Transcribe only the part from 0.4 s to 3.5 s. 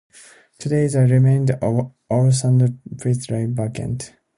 Today, the remnants of old sand pits lay